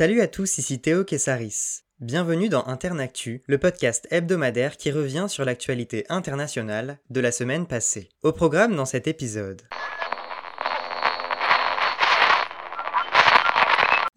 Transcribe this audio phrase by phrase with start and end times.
[0.00, 1.82] Salut à tous, ici Théo Kessaris.
[1.98, 8.08] Bienvenue dans Internactu, le podcast hebdomadaire qui revient sur l'actualité internationale de la semaine passée.
[8.22, 9.60] Au programme dans cet épisode.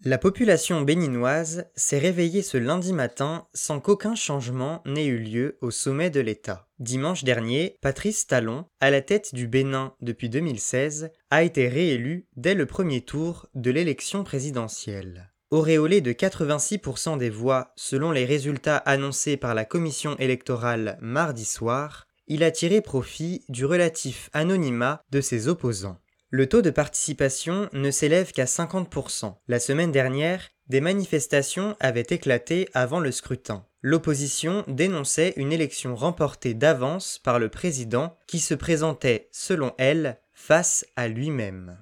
[0.02, 5.70] La population béninoise s'est réveillée ce lundi matin sans qu'aucun changement n'ait eu lieu au
[5.70, 6.66] sommet de l'État.
[6.78, 12.54] Dimanche dernier, Patrice Talon, à la tête du Bénin depuis 2016, a été réélu dès
[12.54, 15.33] le premier tour de l'élection présidentielle.
[15.54, 22.08] Auréolé de 86% des voix selon les résultats annoncés par la commission électorale mardi soir,
[22.26, 26.00] il a tiré profit du relatif anonymat de ses opposants.
[26.28, 29.36] Le taux de participation ne s'élève qu'à 50%.
[29.46, 33.64] La semaine dernière, des manifestations avaient éclaté avant le scrutin.
[33.80, 40.84] L'opposition dénonçait une élection remportée d'avance par le président qui se présentait, selon elle, face
[40.96, 41.78] à lui-même.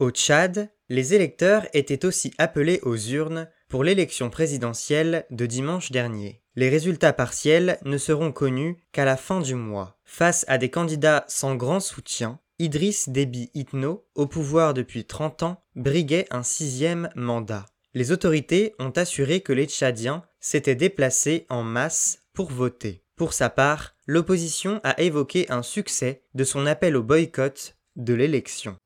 [0.00, 6.40] Au Tchad, les électeurs étaient aussi appelés aux urnes pour l'élection présidentielle de dimanche dernier.
[6.56, 9.98] Les résultats partiels ne seront connus qu'à la fin du mois.
[10.06, 15.62] Face à des candidats sans grand soutien, Idriss Déby Itno, au pouvoir depuis 30 ans,
[15.76, 17.66] briguait un sixième mandat.
[17.92, 23.04] Les autorités ont assuré que les Tchadiens s'étaient déplacés en masse pour voter.
[23.16, 28.78] Pour sa part, l'opposition a évoqué un succès de son appel au boycott de l'élection.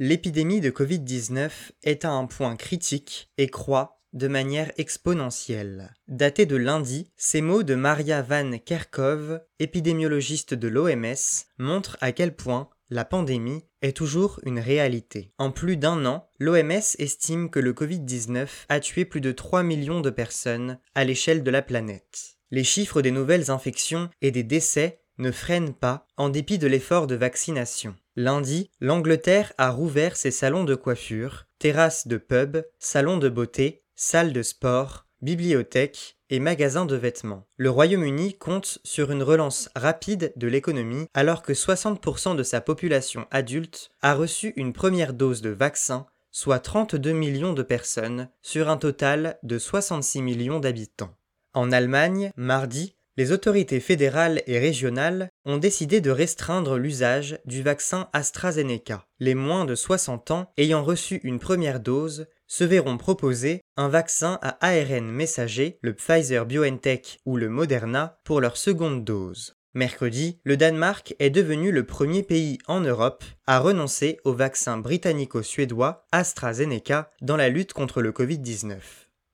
[0.00, 1.50] L'épidémie de Covid-19
[1.82, 5.92] est à un point critique et croît de manière exponentielle.
[6.06, 11.16] Daté de lundi, ces mots de Maria Van Kerkhove, épidémiologiste de l'OMS,
[11.58, 15.32] montrent à quel point la pandémie est toujours une réalité.
[15.36, 20.00] En plus d'un an, l'OMS estime que le Covid-19 a tué plus de 3 millions
[20.00, 22.38] de personnes à l'échelle de la planète.
[22.52, 27.08] Les chiffres des nouvelles infections et des décès ne freinent pas en dépit de l'effort
[27.08, 27.96] de vaccination.
[28.18, 34.32] Lundi, l'Angleterre a rouvert ses salons de coiffure, terrasses de pub, salons de beauté, salles
[34.32, 37.46] de sport, bibliothèques et magasins de vêtements.
[37.58, 43.28] Le Royaume-Uni compte sur une relance rapide de l'économie alors que 60% de sa population
[43.30, 48.78] adulte a reçu une première dose de vaccin, soit 32 millions de personnes sur un
[48.78, 51.14] total de 66 millions d'habitants.
[51.54, 58.08] En Allemagne, mardi, les autorités fédérales et régionales ont décidé de restreindre l'usage du vaccin
[58.12, 59.06] AstraZeneca.
[59.18, 64.38] Les moins de 60 ans ayant reçu une première dose se verront proposer un vaccin
[64.40, 69.56] à ARN messager, le Pfizer BioNTech ou le Moderna, pour leur seconde dose.
[69.74, 76.06] Mercredi, le Danemark est devenu le premier pays en Europe à renoncer au vaccin britannico-suédois
[76.12, 78.76] AstraZeneca dans la lutte contre le Covid-19.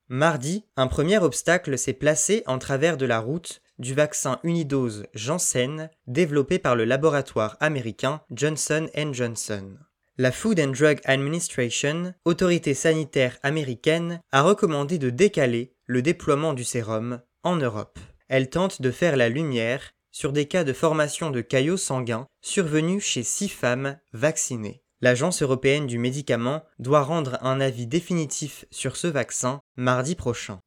[0.08, 5.90] Mardi, un premier obstacle s'est placé en travers de la route du vaccin unidose Janssen
[6.06, 9.76] développé par le laboratoire américain Johnson Johnson.
[10.16, 16.62] La Food and Drug Administration, autorité sanitaire américaine, a recommandé de décaler le déploiement du
[16.62, 17.98] sérum en Europe.
[18.28, 23.02] Elle tente de faire la lumière sur des cas de formation de caillots sanguins survenus
[23.04, 24.84] chez six femmes vaccinées.
[25.00, 30.60] L'Agence européenne du médicament doit rendre un avis définitif sur ce vaccin mardi prochain.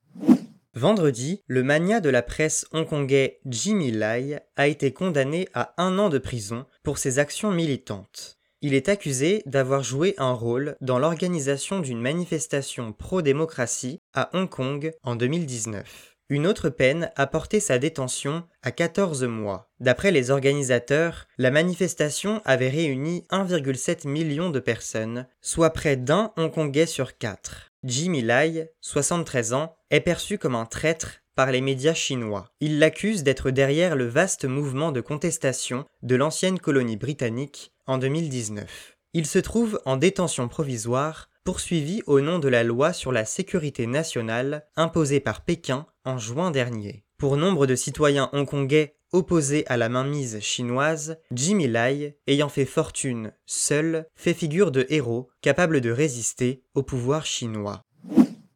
[0.78, 6.10] Vendredi, le mania de la presse hongkongais Jimmy Lai a été condamné à un an
[6.10, 8.38] de prison pour ses actions militantes.
[8.62, 14.92] Il est accusé d'avoir joué un rôle dans l'organisation d'une manifestation pro-démocratie à Hong Kong
[15.02, 16.17] en 2019.
[16.30, 19.70] Une autre peine a porté sa détention à 14 mois.
[19.80, 26.86] D'après les organisateurs, la manifestation avait réuni 1,7 million de personnes, soit près d'un Hongkongais
[26.86, 27.72] sur quatre.
[27.86, 32.52] Jimmy Lai, 73 ans, est perçu comme un traître par les médias chinois.
[32.60, 38.98] Il l'accuse d'être derrière le vaste mouvement de contestation de l'ancienne colonie britannique en 2019.
[39.14, 43.88] Il se trouve en détention provisoire, poursuivi au nom de la loi sur la sécurité
[43.88, 47.06] nationale imposée par Pékin en juin dernier.
[47.18, 53.32] Pour nombre de citoyens hongkongais opposés à la mainmise chinoise, Jimmy Lai, ayant fait fortune
[53.46, 57.82] seul, fait figure de héros capable de résister au pouvoir chinois.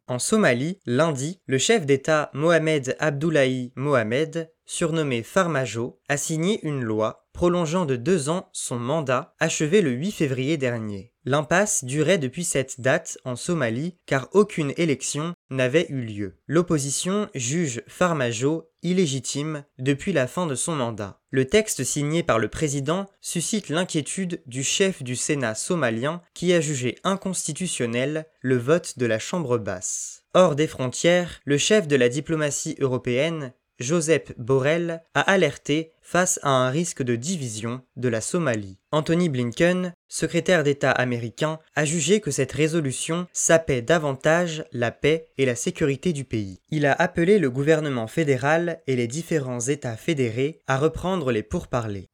[0.08, 7.21] En Somalie, lundi, le chef d'État Mohamed Abdullahi Mohamed, surnommé Farmajo, a signé une loi
[7.34, 11.14] prolongeant de deux ans son mandat, achevé le 8 février dernier.
[11.24, 16.38] L'impasse durait depuis cette date en Somalie car aucune élection n'avait eu lieu.
[16.48, 21.20] L'opposition juge Farmajo illégitime depuis la fin de son mandat.
[21.30, 26.62] Le texte signé par le président suscite l'inquiétude du chef du Sénat somalien qui a
[26.62, 30.24] jugé inconstitutionnel le vote de la Chambre basse.
[30.34, 36.50] Hors des frontières, le chef de la diplomatie européenne Joseph Borrell, a alerté face à
[36.50, 38.78] un risque de division de la Somalie.
[38.92, 45.46] Anthony Blinken, secrétaire d'État américain, a jugé que cette résolution sapait davantage la paix et
[45.46, 46.60] la sécurité du pays.
[46.70, 52.10] Il a appelé le gouvernement fédéral et les différents États fédérés à reprendre les pourparlers.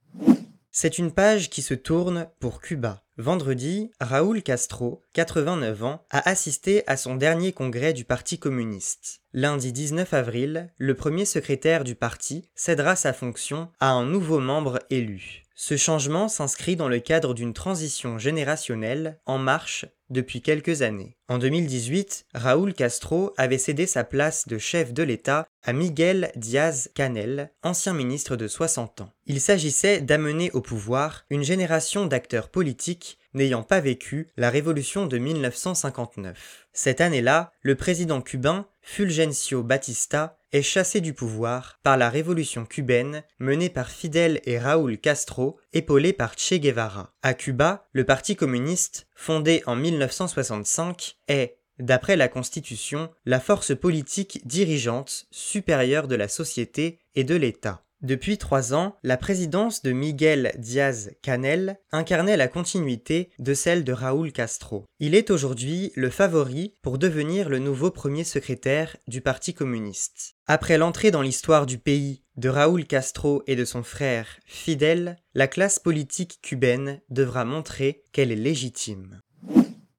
[0.80, 3.02] C'est une page qui se tourne pour Cuba.
[3.18, 9.22] Vendredi, Raúl Castro, 89 ans, a assisté à son dernier congrès du Parti communiste.
[9.34, 14.78] Lundi 19 avril, le premier secrétaire du parti cédera sa fonction à un nouveau membre
[14.92, 15.47] élu.
[15.60, 21.18] Ce changement s'inscrit dans le cadre d'une transition générationnelle en marche depuis quelques années.
[21.28, 27.52] En 2018, Raúl Castro avait cédé sa place de chef de l'État à Miguel Diaz-Canel,
[27.64, 29.12] ancien ministre de 60 ans.
[29.26, 35.18] Il s'agissait d'amener au pouvoir une génération d'acteurs politiques n'ayant pas vécu la révolution de
[35.18, 36.68] 1959.
[36.74, 43.24] Cette année-là, le président cubain Fulgencio Batista est chassé du pouvoir par la révolution cubaine
[43.40, 47.14] menée par Fidel et Raúl Castro, épaulé par Che Guevara.
[47.22, 54.42] À Cuba, le Parti communiste, fondé en 1965, est, d'après la Constitution, la force politique
[54.46, 57.84] dirigeante supérieure de la société et de l'État.
[58.04, 64.32] Depuis trois ans, la présidence de Miguel Diaz-Canel incarnait la continuité de celle de Raúl
[64.32, 64.86] Castro.
[65.00, 70.36] Il est aujourd'hui le favori pour devenir le nouveau premier secrétaire du Parti communiste.
[70.46, 75.48] Après l'entrée dans l'histoire du pays de Raúl Castro et de son frère Fidel, la
[75.48, 79.22] classe politique cubaine devra montrer qu'elle est légitime.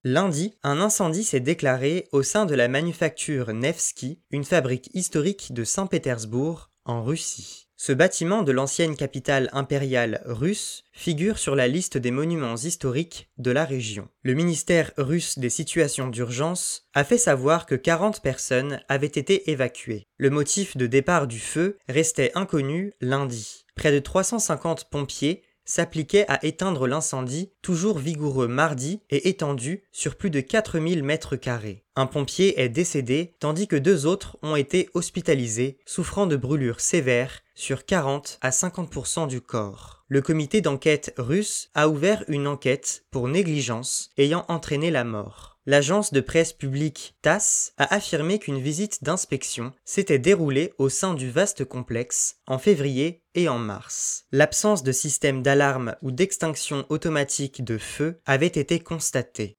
[0.05, 5.65] Lundi, un incendie s'est déclaré au sein de la manufacture Nevsky, une fabrique historique de
[5.65, 7.68] Saint-Pétersbourg, en Russie.
[7.81, 13.53] Ce bâtiment de l'ancienne capitale impériale russe figure sur la liste des monuments historiques de
[13.53, 14.09] la région.
[14.25, 20.09] Le ministère russe des situations d'urgence a fait savoir que 40 personnes avaient été évacuées.
[20.17, 23.65] Le motif de départ du feu restait inconnu lundi.
[23.77, 30.31] Près de 350 pompiers s'appliquaient à éteindre l'incendie, toujours vigoureux mardi et étendu sur plus
[30.31, 31.85] de 4000 mètres carrés.
[31.95, 37.43] Un pompier est décédé, tandis que deux autres ont été hospitalisés, souffrant de brûlures sévères
[37.55, 40.05] sur 40 à 50% du corps.
[40.09, 46.15] Le comité d'enquête russe a ouvert une enquête pour négligence ayant entraîné la mort l'agence
[46.15, 51.63] de presse publique TASS a affirmé qu'une visite d'inspection s'était déroulée au sein du vaste
[51.67, 54.25] complexe en février et en mars.
[54.33, 59.59] L'absence de système d'alarme ou d'extinction automatique de feu avait été constatée.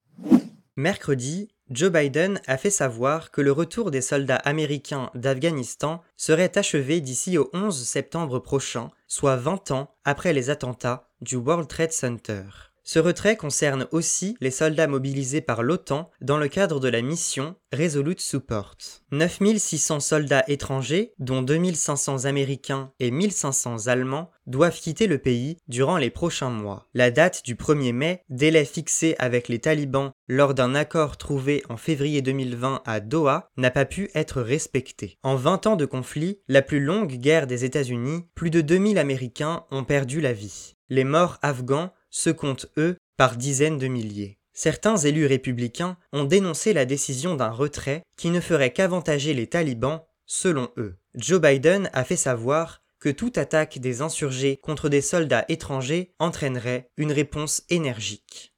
[0.74, 7.00] Mercredi, Joe Biden a fait savoir que le retour des soldats américains d'Afghanistan serait achevé
[7.00, 12.42] d'ici au 11 septembre prochain, soit 20 ans après les attentats du World Trade Center.
[12.92, 17.54] Ce retrait concerne aussi les soldats mobilisés par l'OTAN dans le cadre de la mission
[17.72, 18.74] Resolute Support.
[19.12, 26.10] 9600 soldats étrangers, dont 2500 Américains et 1500 Allemands, doivent quitter le pays durant les
[26.10, 26.88] prochains mois.
[26.92, 31.76] La date du 1er mai, délai fixé avec les talibans lors d'un accord trouvé en
[31.76, 35.16] février 2020 à Doha, n'a pas pu être respectée.
[35.22, 39.64] En 20 ans de conflit, la plus longue guerre des États-Unis, plus de 2000 Américains
[39.70, 40.74] ont perdu la vie.
[40.88, 44.38] Les morts afghans se comptent, eux, par dizaines de milliers.
[44.52, 50.02] Certains élus républicains ont dénoncé la décision d'un retrait qui ne ferait qu'avantager les talibans,
[50.26, 50.96] selon eux.
[51.14, 56.90] Joe Biden a fait savoir que toute attaque des insurgés contre des soldats étrangers entraînerait
[56.96, 58.54] une réponse énergique.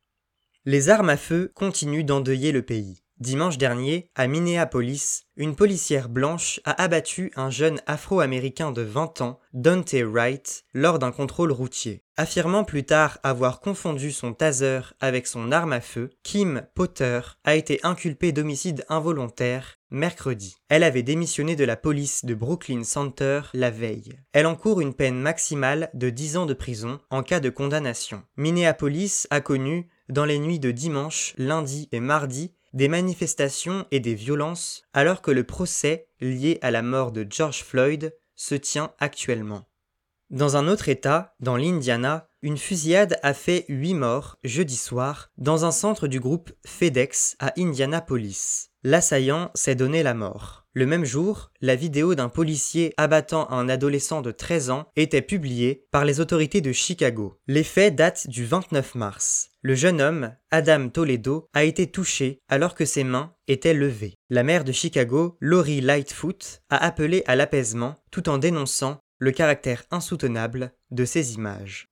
[0.64, 3.02] Les armes à feu continuent d'endeuiller le pays.
[3.22, 9.38] Dimanche dernier, à Minneapolis, une policière blanche a abattu un jeune afro-américain de 20 ans,
[9.52, 12.02] Dante Wright, lors d'un contrôle routier.
[12.16, 17.54] Affirmant plus tard avoir confondu son taser avec son arme à feu, Kim Potter a
[17.54, 20.56] été inculpée d'homicide involontaire mercredi.
[20.68, 24.18] Elle avait démissionné de la police de Brooklyn Center la veille.
[24.32, 28.24] Elle encourt une peine maximale de 10 ans de prison en cas de condamnation.
[28.36, 34.14] Minneapolis a connu, dans les nuits de dimanche, lundi et mardi, des manifestations et des
[34.14, 39.68] violences alors que le procès lié à la mort de George Floyd se tient actuellement.
[40.30, 45.66] Dans un autre État, dans l'Indiana, une fusillade a fait huit morts jeudi soir dans
[45.66, 48.70] un centre du groupe FedEx à Indianapolis.
[48.82, 50.61] L'assaillant s'est donné la mort.
[50.74, 55.84] Le même jour, la vidéo d'un policier abattant un adolescent de 13 ans était publiée
[55.90, 57.38] par les autorités de Chicago.
[57.46, 59.50] Les faits datent du 29 mars.
[59.60, 64.14] Le jeune homme, Adam Toledo, a été touché alors que ses mains étaient levées.
[64.30, 69.84] La maire de Chicago, Lori Lightfoot, a appelé à l'apaisement tout en dénonçant le caractère
[69.90, 71.90] insoutenable de ces images.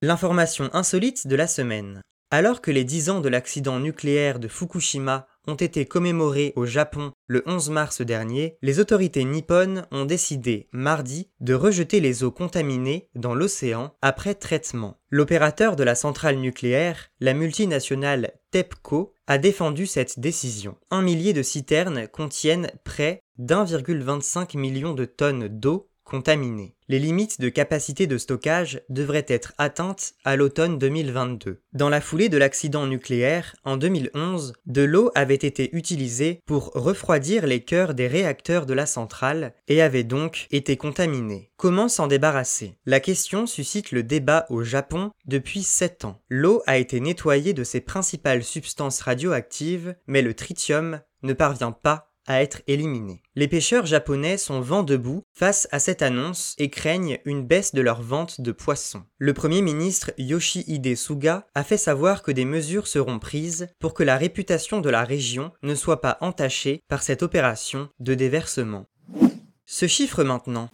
[0.00, 2.00] L'information insolite de la semaine.
[2.30, 7.12] Alors que les 10 ans de l'accident nucléaire de Fukushima ont été commémorés au Japon
[7.26, 13.08] le 11 mars dernier, les autorités nippones ont décidé mardi de rejeter les eaux contaminées
[13.14, 14.98] dans l'océan après traitement.
[15.10, 20.76] L'opérateur de la centrale nucléaire, la multinationale TEPCO, a défendu cette décision.
[20.90, 25.87] Un millier de citernes contiennent près d'1,25 million de tonnes d'eau
[26.88, 31.60] Les limites de capacité de stockage devraient être atteintes à l'automne 2022.
[31.74, 37.46] Dans la foulée de l'accident nucléaire, en 2011, de l'eau avait été utilisée pour refroidir
[37.46, 41.50] les cœurs des réacteurs de la centrale et avait donc été contaminée.
[41.56, 42.78] Comment s'en débarrasser?
[42.86, 46.22] La question suscite le débat au Japon depuis 7 ans.
[46.30, 52.07] L'eau a été nettoyée de ses principales substances radioactives, mais le tritium ne parvient pas
[52.28, 53.22] à être éliminés.
[53.34, 57.80] Les pêcheurs japonais sont vent debout face à cette annonce et craignent une baisse de
[57.80, 59.02] leur vente de poissons.
[59.18, 64.04] Le premier ministre Yoshihide Suga a fait savoir que des mesures seront prises pour que
[64.04, 68.86] la réputation de la région ne soit pas entachée par cette opération de déversement.
[69.66, 70.70] Ce chiffre maintenant.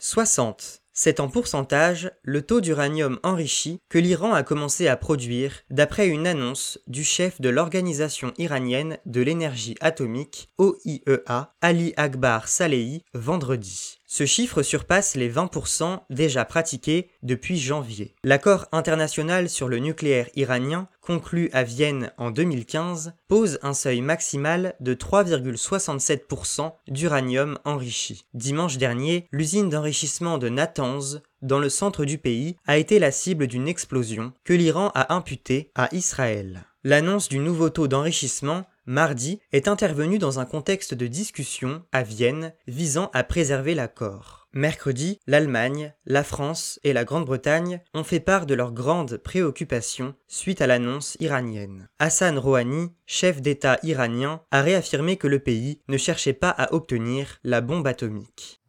[0.00, 0.82] 60.
[1.00, 6.26] C'est en pourcentage le taux d'uranium enrichi que l'Iran a commencé à produire d'après une
[6.26, 14.00] annonce du chef de l'Organisation iranienne de l'énergie atomique, OIEA, Ali Akbar Salehi, vendredi.
[14.10, 18.14] Ce chiffre surpasse les 20% déjà pratiqués depuis janvier.
[18.24, 24.74] L'accord international sur le nucléaire iranien, conclu à Vienne en 2015, pose un seuil maximal
[24.80, 28.24] de 3,67% d'uranium enrichi.
[28.32, 33.46] Dimanche dernier, l'usine d'enrichissement de Natanz dans le centre du pays, a été la cible
[33.46, 36.64] d'une explosion que l'Iran a imputée à Israël.
[36.84, 42.52] L'annonce du nouveau taux d'enrichissement mardi, est intervenu dans un contexte de discussion à Vienne
[42.66, 44.48] visant à préserver l'accord.
[44.54, 50.62] Mercredi, l'Allemagne, la France et la Grande-Bretagne ont fait part de leurs grandes préoccupations suite
[50.62, 51.88] à l'annonce iranienne.
[51.98, 57.40] Hassan Rouhani, chef d'État iranien, a réaffirmé que le pays ne cherchait pas à obtenir
[57.44, 58.62] la bombe atomique.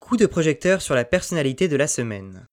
[0.00, 2.48] Coup de projecteur sur la personnalité de la semaine.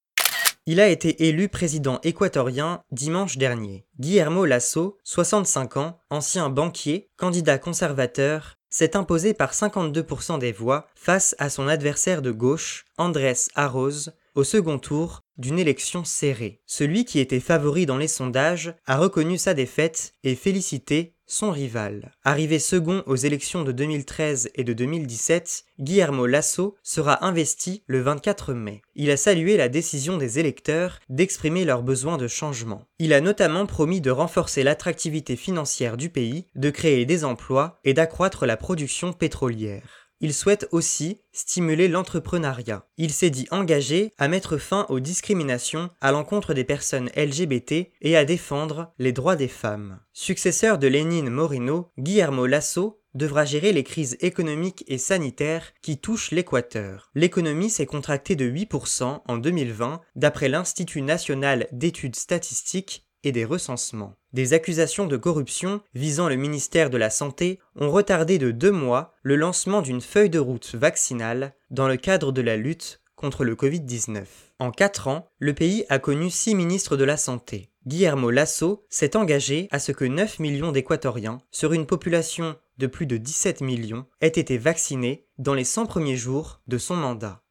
[0.71, 3.87] Il a été élu président équatorien dimanche dernier.
[3.99, 11.35] Guillermo Lasso, 65 ans, ancien banquier, candidat conservateur, s'est imposé par 52% des voix face
[11.39, 16.61] à son adversaire de gauche, Andrés Arroz, au second tour d'une élection serrée.
[16.65, 22.13] Celui qui était favori dans les sondages a reconnu sa défaite et félicité son rival.
[22.23, 28.53] Arrivé second aux élections de 2013 et de 2017, Guillermo Lasso sera investi le 24
[28.53, 28.81] mai.
[28.95, 32.85] Il a salué la décision des électeurs d'exprimer leurs besoins de changement.
[32.97, 37.93] Il a notamment promis de renforcer l'attractivité financière du pays, de créer des emplois et
[37.93, 40.08] d'accroître la production pétrolière.
[40.21, 42.85] Il souhaite aussi stimuler l'entrepreneuriat.
[42.97, 48.17] Il s'est dit engagé à mettre fin aux discriminations à l'encontre des personnes LGBT et
[48.17, 49.99] à défendre les droits des femmes.
[50.11, 56.31] Successeur de Lénine Moreno, Guillermo Lasso devra gérer les crises économiques et sanitaires qui touchent
[56.31, 57.09] l'Équateur.
[57.15, 64.15] L'économie s'est contractée de 8% en 2020 d'après l'Institut national d'études statistiques et des recensements.
[64.33, 69.13] Des accusations de corruption visant le ministère de la Santé ont retardé de deux mois
[69.23, 73.55] le lancement d'une feuille de route vaccinale dans le cadre de la lutte contre le
[73.55, 74.25] Covid-19.
[74.59, 77.69] En quatre ans, le pays a connu six ministres de la Santé.
[77.85, 83.05] Guillermo Lasso s'est engagé à ce que 9 millions d'Équatoriens, sur une population de plus
[83.05, 87.41] de 17 millions, aient été vaccinés dans les 100 premiers jours de son mandat.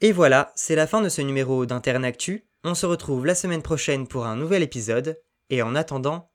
[0.00, 2.46] Et voilà, c'est la fin de ce numéro d'Internactu.
[2.62, 6.30] On se retrouve la semaine prochaine pour un nouvel épisode, et en attendant,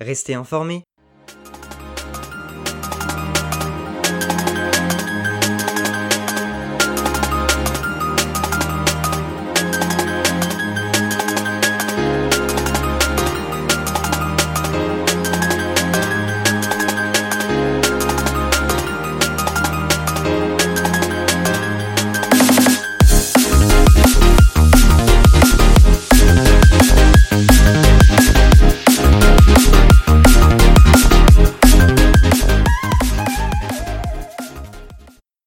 [0.00, 0.84] restez informés.